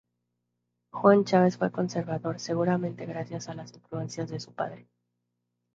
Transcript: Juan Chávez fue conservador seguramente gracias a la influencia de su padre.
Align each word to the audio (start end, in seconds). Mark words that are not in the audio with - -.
Juan 0.89 1.25
Chávez 1.25 1.57
fue 1.59 1.71
conservador 1.71 2.39
seguramente 2.39 3.05
gracias 3.05 3.49
a 3.49 3.53
la 3.53 3.65
influencia 3.65 4.25
de 4.25 4.39
su 4.39 4.51
padre. 4.51 4.87